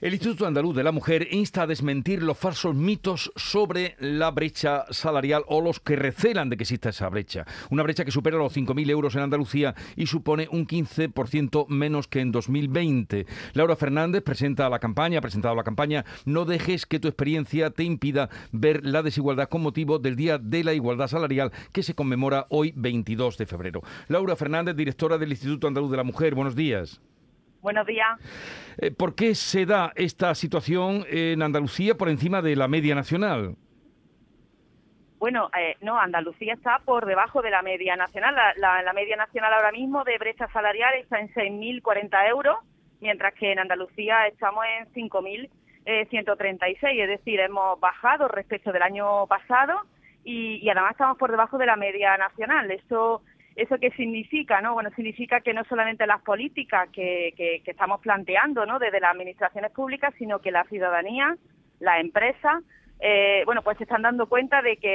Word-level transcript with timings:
El 0.00 0.14
Instituto 0.14 0.46
Andaluz 0.46 0.74
de 0.74 0.82
la 0.82 0.92
Mujer 0.92 1.28
insta 1.30 1.62
a 1.62 1.66
desmentir 1.66 2.22
los 2.22 2.38
falsos 2.38 2.74
mitos 2.74 3.30
sobre 3.36 3.96
la 4.00 4.30
brecha 4.30 4.86
salarial 4.88 5.42
o 5.46 5.60
los 5.60 5.78
que 5.78 5.94
recelan 5.94 6.48
de 6.48 6.56
que 6.56 6.62
exista 6.62 6.88
esa 6.88 7.10
brecha. 7.10 7.44
Una 7.68 7.82
brecha 7.82 8.06
que 8.06 8.10
supera 8.10 8.38
los 8.38 8.56
5.000 8.56 8.88
euros 8.88 9.14
en 9.14 9.20
Andalucía 9.20 9.74
y 9.96 10.06
supone 10.06 10.48
un 10.50 10.66
15% 10.66 11.68
menos 11.68 12.08
que 12.08 12.20
en 12.20 12.32
2020. 12.32 13.26
Laura 13.52 13.76
Fernández 13.76 14.22
presenta 14.22 14.70
la 14.70 14.78
campaña, 14.78 15.18
ha 15.18 15.22
presentado 15.22 15.54
la 15.54 15.64
campaña 15.64 16.06
No 16.24 16.46
dejes 16.46 16.86
que 16.86 16.98
tu 16.98 17.08
experiencia 17.08 17.68
te 17.68 17.84
impida 17.84 18.30
ver 18.52 18.86
la 18.86 19.02
desigualdad 19.02 19.50
con 19.50 19.60
motivo 19.60 19.98
del 19.98 20.16
Día 20.16 20.38
de 20.38 20.64
la 20.64 20.72
Igualdad 20.72 21.08
Salarial 21.08 21.52
que 21.72 21.82
se 21.82 21.94
conmemora 21.94 22.46
hoy 22.48 22.72
22 22.74 23.36
de 23.36 23.44
febrero. 23.44 23.82
Laura 24.08 24.34
Fernández, 24.34 24.76
directora 24.76 25.18
del 25.18 25.32
Instituto 25.32 25.66
Andaluz 25.66 25.90
de 25.90 25.98
la 25.98 26.04
Mujer, 26.04 26.34
buenos 26.34 26.56
días. 26.56 27.02
Buenos 27.62 27.86
días. 27.86 28.08
Eh, 28.78 28.90
¿Por 28.90 29.14
qué 29.14 29.34
se 29.34 29.66
da 29.66 29.92
esta 29.94 30.34
situación 30.34 31.04
en 31.08 31.42
Andalucía 31.42 31.94
por 31.94 32.08
encima 32.08 32.40
de 32.40 32.56
la 32.56 32.68
media 32.68 32.94
nacional? 32.94 33.56
Bueno, 35.18 35.50
eh, 35.58 35.76
no, 35.82 36.00
Andalucía 36.00 36.54
está 36.54 36.78
por 36.78 37.04
debajo 37.04 37.42
de 37.42 37.50
la 37.50 37.60
media 37.60 37.94
nacional. 37.94 38.34
La, 38.56 38.92
media 38.94 39.16
nacional 39.16 39.52
ahora 39.52 39.70
mismo 39.70 40.02
de 40.04 40.16
brecha 40.16 40.48
salarial 40.48 40.94
está 40.94 41.20
en 41.20 41.28
6.040 41.34 42.30
euros, 42.30 42.56
mientras 43.00 43.34
que 43.34 43.52
en 43.52 43.58
Andalucía 43.58 44.26
estamos 44.26 44.64
en 44.78 44.90
5.136, 44.94 47.02
es 47.02 47.08
decir, 47.08 47.40
hemos 47.40 47.78
bajado 47.78 48.28
respecto 48.28 48.72
del 48.72 48.82
año 48.82 49.26
pasado 49.26 49.82
y, 50.24 50.56
y 50.62 50.70
además 50.70 50.92
estamos 50.92 51.18
por 51.18 51.30
debajo 51.30 51.58
de 51.58 51.66
la 51.66 51.76
media 51.76 52.16
nacional. 52.16 52.70
Eso 52.70 53.20
¿Eso 53.60 53.76
qué 53.78 53.90
significa? 53.90 54.62
no? 54.62 54.72
Bueno, 54.72 54.88
significa 54.96 55.42
que 55.42 55.52
no 55.52 55.64
solamente 55.64 56.06
las 56.06 56.22
políticas 56.22 56.88
que, 56.88 57.34
que, 57.36 57.60
estamos 57.66 58.00
planteando 58.00 58.64
¿no? 58.64 58.78
desde 58.78 59.00
las 59.00 59.12
administraciones 59.12 59.70
públicas, 59.72 60.14
sino 60.16 60.38
que 60.38 60.50
la 60.50 60.64
ciudadanía, 60.64 61.36
la 61.78 62.00
empresa, 62.00 62.62
eh, 63.00 63.42
bueno, 63.44 63.60
pues 63.60 63.76
se 63.76 63.84
están 63.84 64.00
dando 64.00 64.28
cuenta 64.30 64.62
de 64.62 64.78
que 64.78 64.86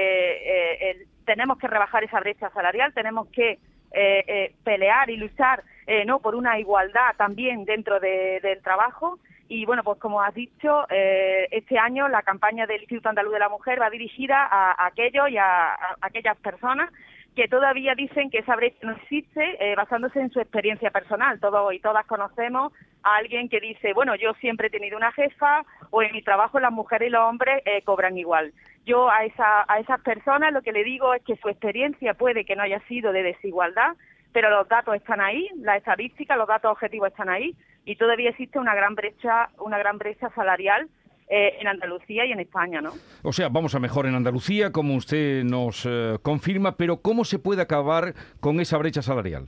eh, 0.90 1.06
tenemos 1.26 1.60
que 1.60 1.68
rebajar 1.68 2.04
esa 2.06 2.20
brecha 2.20 2.50
salarial, 2.50 2.92
tenemos 2.96 3.28
que 3.28 3.60
eh, 3.92 4.56
pelear 4.64 5.12
y 5.12 5.18
luchar 5.18 5.64
no 6.08 6.20
por 6.20 6.34
una 6.34 6.58
igualdad 6.60 7.16
también 7.18 7.66
dentro 7.66 8.00
del 8.00 8.64
trabajo. 8.64 9.20
Y 9.48 9.66
bueno, 9.66 9.84
pues 9.84 10.00
como 10.00 10.24
has 10.24 10.34
dicho, 10.34 10.88
este 10.90 11.78
año 11.78 12.08
la 12.08 12.24
campaña 12.24 12.66
del 12.66 12.82
Instituto 12.82 13.10
Andaluz 13.10 13.34
de 13.34 13.40
la 13.40 13.50
Mujer 13.50 13.80
va 13.80 13.92
dirigida 13.92 14.48
a, 14.50 14.88
aquellos 14.88 15.30
y 15.30 15.38
a 15.38 15.78
aquellas 16.02 16.36
personas 16.38 16.90
que 17.36 17.48
todavía 17.50 17.96
dicen 17.96 18.30
que 18.30 18.40
esa 18.40 18.56
brecha 18.56 18.78
no 18.82 18.94
existe 18.94 19.58
eh, 19.60 19.76
basándose 19.76 20.20
en 20.22 20.32
su 20.32 20.40
experiencia 20.40 20.90
personal. 20.90 21.40
Todos 21.40 21.74
y 21.74 21.80
todas 21.80 22.06
conocemos 22.06 22.72
a 23.04 23.18
alguien 23.18 23.50
que 23.50 23.60
dice, 23.60 23.94
bueno, 23.94 24.16
yo 24.16 24.34
siempre 24.36 24.68
he 24.68 24.70
tenido 24.70 24.98
una 24.98 25.12
jefa 25.12 25.64
o 25.92 26.02
en 26.02 26.14
mi 26.14 26.22
trabajo 26.22 26.60
las 26.60 26.72
mujeres 26.72 27.10
y 27.10 27.12
los 27.12 27.22
hombres 27.22 27.62
eh, 27.66 27.82
cobran 27.84 28.18
igual. 28.18 28.54
Yo 28.86 29.10
a, 29.10 29.26
esa, 29.26 29.66
a 29.68 29.80
esas 29.80 30.00
personas 30.02 30.54
lo 30.54 30.62
que 30.62 30.72
le 30.72 30.84
digo 30.84 31.14
es 31.14 31.24
que 31.24 31.36
su 31.36 31.50
experiencia 31.50 32.14
puede 32.14 32.46
que 32.46 32.56
no 32.56 32.64
haya 32.64 32.80
sido 32.88 33.12
de 33.12 33.24
desigualdad, 33.24 33.96
pero 34.32 34.50
los 34.50 34.68
datos 34.70 34.96
están 34.96 35.20
ahí, 35.20 35.50
las 35.58 35.78
estadísticas, 35.78 36.38
los 36.38 36.48
datos 36.48 36.72
objetivos 36.72 37.10
están 37.10 37.30
ahí 37.30 37.56
y 37.84 37.98
todavía 37.98 38.30
existe 38.30 38.60
una 38.60 38.76
gran 38.76 38.96
brecha, 38.96 39.50
una 39.58 39.78
gran 39.78 39.98
brecha 39.98 40.30
salarial 40.30 40.88
eh, 41.28 41.58
en 41.60 41.68
Andalucía 41.68 42.24
y 42.24 42.32
en 42.32 42.40
España, 42.40 42.82
¿no? 42.82 42.92
O 43.24 43.34
sea, 43.34 43.50
vamos 43.50 43.74
a 43.74 43.80
mejor 43.80 44.06
en 44.06 44.14
Andalucía, 44.14 44.72
como 44.72 44.94
usted 44.94 45.44
nos 45.44 45.84
eh, 45.90 46.20
confirma, 46.22 46.78
pero 46.78 46.98
¿cómo 46.98 47.26
se 47.26 47.40
puede 47.40 47.64
acabar 47.64 48.14
con 48.40 48.60
esa 48.60 48.78
brecha 48.78 49.02
salarial? 49.02 49.48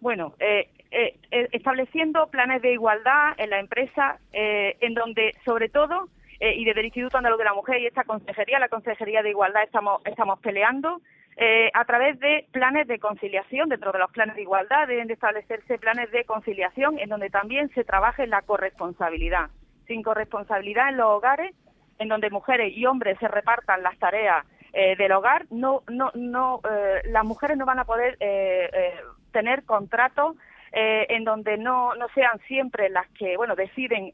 Bueno, 0.00 0.34
eh, 0.40 0.68
estableciendo 1.30 2.26
planes 2.26 2.60
de 2.60 2.72
igualdad 2.72 3.34
en 3.38 3.50
la 3.50 3.60
empresa, 3.60 4.18
en 4.32 4.94
donde, 4.94 5.32
sobre 5.44 5.68
todo, 5.68 6.08
y 6.40 6.64
desde 6.64 6.80
el 6.80 6.86
Instituto 6.86 7.18
Andaluz 7.18 7.38
de 7.38 7.44
la 7.44 7.54
Mujer 7.54 7.80
y 7.80 7.86
esta 7.86 8.02
consejería, 8.02 8.58
la 8.58 8.68
Consejería 8.68 9.22
de 9.22 9.30
Igualdad, 9.30 9.62
estamos, 9.62 10.02
estamos 10.04 10.40
peleando 10.40 11.00
a 11.72 11.84
través 11.84 12.18
de 12.18 12.46
planes 12.50 12.88
de 12.88 12.98
conciliación, 12.98 13.68
dentro 13.68 13.92
de 13.92 14.00
los 14.00 14.10
planes 14.10 14.34
de 14.34 14.42
igualdad 14.42 14.88
deben 14.88 15.06
de 15.06 15.14
establecerse 15.14 15.78
planes 15.78 16.10
de 16.10 16.24
conciliación 16.24 16.98
en 16.98 17.08
donde 17.08 17.30
también 17.30 17.70
se 17.74 17.84
trabaje 17.84 18.26
la 18.26 18.42
corresponsabilidad 18.42 19.48
sin 19.86 20.02
corresponsabilidad 20.02 20.88
en 20.88 20.96
los 20.96 21.06
hogares, 21.06 21.54
en 21.98 22.08
donde 22.08 22.30
mujeres 22.30 22.76
y 22.76 22.86
hombres 22.86 23.18
se 23.18 23.28
repartan 23.28 23.82
las 23.82 23.98
tareas 23.98 24.44
eh, 24.72 24.96
del 24.96 25.12
hogar, 25.12 25.46
no, 25.50 25.82
no, 25.88 26.10
no, 26.14 26.60
eh, 26.70 27.02
las 27.06 27.24
mujeres 27.24 27.56
no 27.56 27.66
van 27.66 27.78
a 27.78 27.84
poder 27.84 28.16
eh, 28.20 28.94
tener 29.32 29.64
contratos 29.64 30.36
en 30.74 31.24
donde 31.24 31.58
no, 31.58 31.94
no 31.96 32.06
sean 32.14 32.40
siempre 32.48 32.88
las 32.88 33.06
que, 33.10 33.36
bueno, 33.36 33.54
deciden 33.54 34.10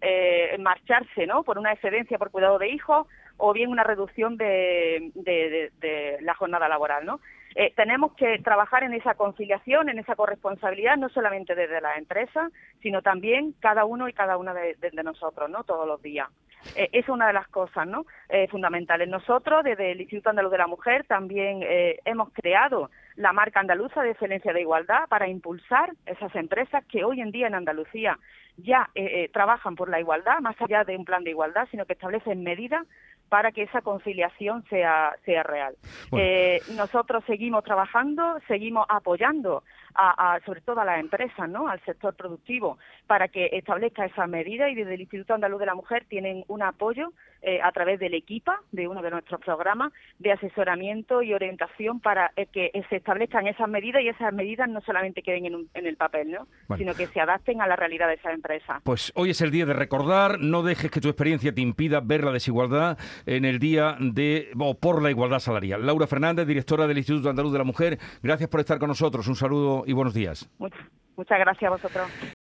marcharse, 0.59 1.25
¿no? 1.25 1.45
Por 1.45 1.57
una 1.57 1.73
excedencia 1.73 2.19
por 2.19 2.33
cuidado 2.33 2.59
de 2.59 2.67
hijos 2.69 3.07
o 3.37 3.53
bien 3.53 3.71
una 3.71 3.85
reducción 3.85 4.37
de, 4.37 5.13
de 5.15 6.19
la 6.21 6.35
jornada 6.35 6.69
laboral, 6.69 7.07
¿no? 7.07 7.21
Eh, 7.61 7.73
tenemos 7.75 8.13
que 8.13 8.39
trabajar 8.39 8.85
en 8.85 8.95
esa 8.95 9.15
conciliación, 9.15 9.89
en 9.89 9.99
esa 9.99 10.15
corresponsabilidad, 10.15 10.97
no 10.97 11.09
solamente 11.09 11.57
desde 11.57 11.81
la 11.81 11.97
empresa, 11.97 12.51
sino 12.81 13.03
también 13.03 13.53
cada 13.59 13.85
uno 13.85 14.09
y 14.09 14.13
cada 14.13 14.37
una 14.37 14.55
de, 14.55 14.77
nosotros, 15.03 15.51
¿no? 15.51 15.65
Todos 15.65 15.85
los 15.85 16.01
días. 16.01 16.29
Eh, 16.77 16.89
es 16.93 17.09
una 17.09 17.27
de 17.27 17.33
las 17.33 17.49
cosas, 17.49 17.85
¿no? 17.89 18.07
Eh, 18.29 18.47
fundamentales. 18.47 19.09
Nosotros, 19.09 19.65
desde 19.65 19.91
el 19.91 20.01
Instituto 20.01 20.31
Andaluz 20.31 20.53
de 20.53 20.59
la 20.59 20.69
Mujer, 20.69 21.05
también 21.09 21.65
hemos 22.05 22.33
creado 22.33 22.91
la 23.19 23.33
marca 23.33 23.61
andaluza 23.61 24.03
de 24.03 24.13
excelencia 24.13 24.53
de 24.53 24.63
igualdad 24.63 25.09
para 25.09 25.29
impulsar 25.29 25.93
esas 26.07 26.35
empresas 26.35 26.85
que 26.87 27.05
hoy 27.05 27.21
en 27.21 27.31
día 27.31 27.49
en 27.49 27.55
Andalucía 27.55 28.19
ya 28.57 28.91
trabajan 29.33 29.77
por 29.77 29.89
la 29.89 30.01
igualdad, 30.01 30.41
más 30.41 30.61
allá 30.61 30.83
de 30.83 30.97
un 30.97 31.05
plan 31.05 31.23
de 31.23 31.31
igualdad, 31.31 31.69
sino 31.71 31.87
que 31.87 31.93
establecen 31.93 32.43
medidas 32.43 32.85
para 33.29 33.53
que 33.53 33.63
esa 33.63 33.83
conciliación 33.83 34.65
sea, 34.69 35.15
sea 35.25 35.43
real. 35.43 35.75
Eh, 36.13 36.61
nosotros 36.77 37.25
seguimos 37.27 37.65
trabajando, 37.65 38.39
seguimos 38.49 38.87
apoyando 38.89 39.63
a, 39.95 40.39
sobre 40.47 40.61
todo 40.61 40.81
a 40.81 40.85
las 40.85 41.01
empresas, 41.01 41.49
¿no? 41.49 41.69
al 41.69 41.81
sector 41.81 42.15
productivo, 42.15 42.79
para 43.09 43.27
que 43.27 43.51
establezca 43.53 44.05
esa 44.05 44.29
medida 44.29 44.69
y 44.69 44.77
desde 44.77 44.95
el 44.95 45.01
Instituto 45.01 45.35
Andaluz 45.35 45.59
de 45.59 45.67
la 45.67 45.75
Mujer 45.75 46.05
tienen 46.09 46.45
un 46.47 46.63
apoyo 46.63 47.13
eh, 47.43 47.61
a 47.61 47.73
través 47.73 47.99
del 47.99 48.15
EQUIPA, 48.15 48.61
de 48.71 48.87
uno 48.87 49.03
de 49.03 49.11
nuestros 49.11 49.41
programas 49.41 49.93
de 50.21 50.33
asesoramiento 50.33 51.23
y 51.23 51.35
orientación 51.35 51.99
para 51.99 52.31
eh, 52.37 52.47
que 52.47 52.71
se 52.89 52.97
establezcan 53.09 53.47
esas 53.47 53.69
medidas 53.69 54.03
y 54.03 54.09
esas 54.09 54.33
medidas 54.35 54.69
no 54.69 54.83
solamente 54.83 55.23
queden 55.23 55.47
en, 55.47 55.69
en 55.73 55.87
el 55.87 55.97
papel, 55.97 56.31
¿no? 56.31 56.77
sino 56.77 56.95
que 56.95 57.07
se 57.07 57.21
adapten 57.21 57.63
a 57.63 57.67
la 57.67 57.75
realidad 57.75 58.07
de 58.09 58.15
esa 58.15 58.33
empresa. 58.33 58.83
Pues 58.85 59.13
hoy 59.17 59.31
es 59.31 59.41
el 59.41 59.51
día 59.51 59.65
de 59.65 59.73
recordar, 59.73 60.39
no 60.41 60.63
dejes 60.63 60.91
que 60.91 61.01
tu 61.01 61.09
experiencia 61.09 61.55
te 61.55 61.63
impida 61.63 62.01
ver 62.01 62.23
la 62.23 62.33
desigualdad 62.33 62.99
en 63.25 63.47
el 63.47 63.59
día 63.59 63.97
de 63.99 64.51
o 64.59 64.79
por 64.79 65.03
la 65.03 65.11
igualdad 65.11 65.39
salarial. 65.39 65.87
Laura 65.87 66.07
Fernández, 66.07 66.47
directora 66.47 66.87
del 66.87 66.99
Instituto 66.99 67.31
Andaluz 67.31 67.53
de 67.53 67.59
la 67.59 67.65
Mujer, 67.65 67.99
gracias 68.23 68.51
por 68.51 68.61
estar 68.61 68.79
con 68.79 68.89
nosotros. 68.89 69.27
Un 69.27 69.37
saludo 69.37 69.85
y 69.87 69.95
buenos 69.95 70.13
días. 70.13 70.51
Muchas, 70.59 70.81
muchas 71.17 71.39
gracias 71.39 71.69
a 71.69 71.71
vosotros. 71.71 72.35